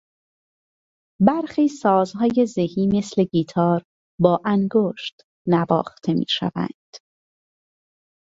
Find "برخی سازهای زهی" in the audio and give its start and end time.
1.27-2.87